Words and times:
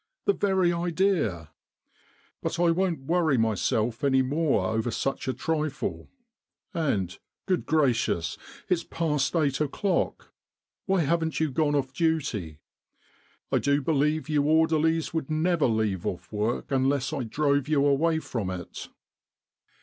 The 0.25 0.33
very 0.33 0.73
idea! 0.73 1.51
But 2.41 2.59
I 2.59 2.71
won't 2.71 3.03
worry 3.05 3.37
myself 3.37 4.03
any 4.03 4.23
more 4.23 4.65
over 4.69 4.89
such 4.89 5.27
a 5.27 5.33
trifle. 5.35 6.09
And 6.73 7.15
good 7.45 7.67
gracious! 7.67 8.35
it's 8.67 8.83
past 8.83 9.35
eight 9.35 9.61
o'clock! 9.61 10.33
Why 10.87 11.01
haven't 11.01 11.39
you 11.39 11.51
gone 11.51 11.75
off 11.75 11.93
duty? 11.93 12.57
I 13.51 13.59
do 13.59 13.79
believe 13.83 14.27
you 14.27 14.41
orderlies 14.41 15.13
would 15.13 15.29
never 15.29 15.67
leave 15.67 16.03
off 16.07 16.31
work 16.31 16.71
unless 16.71 17.13
I 17.13 17.21
drove 17.21 17.67
you 17.67 17.85
away 17.85 18.17
from 18.17 18.49
it 18.49 18.89